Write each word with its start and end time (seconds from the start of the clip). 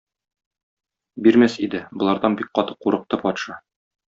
Бирмәс 1.27 1.57
иде, 1.67 1.83
болардан 2.01 2.39
бик 2.41 2.51
каты 2.61 2.79
курыкты 2.87 3.23
патша. 3.27 3.61